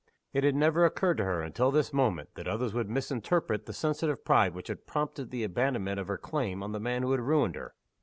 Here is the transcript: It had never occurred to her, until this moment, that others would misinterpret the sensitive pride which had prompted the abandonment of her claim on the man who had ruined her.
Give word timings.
It 0.33 0.43
had 0.43 0.55
never 0.55 0.83
occurred 0.83 1.17
to 1.17 1.25
her, 1.25 1.43
until 1.43 1.69
this 1.69 1.93
moment, 1.93 2.33
that 2.33 2.47
others 2.47 2.73
would 2.73 2.89
misinterpret 2.89 3.67
the 3.67 3.71
sensitive 3.71 4.25
pride 4.25 4.55
which 4.55 4.67
had 4.67 4.87
prompted 4.87 5.29
the 5.29 5.43
abandonment 5.43 5.99
of 5.99 6.07
her 6.07 6.17
claim 6.17 6.63
on 6.63 6.71
the 6.71 6.79
man 6.79 7.03
who 7.03 7.11
had 7.11 7.21
ruined 7.21 7.53
her. 7.53 7.75